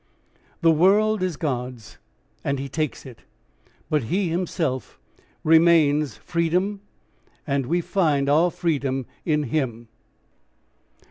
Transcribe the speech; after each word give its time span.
The 0.61 0.71
world 0.71 1.21
is 1.21 1.37
God's 1.37 1.99
and 2.43 2.57
he 2.57 2.67
takes 2.67 3.05
it. 3.05 3.19
But 3.87 4.05
he 4.05 4.29
himself 4.29 4.99
remains 5.43 6.17
freedom, 6.17 6.81
and 7.45 7.67
we 7.67 7.81
find 7.81 8.27
our 8.27 8.49
freedom 8.49 9.05
in 9.25 9.43
him. 9.43 9.89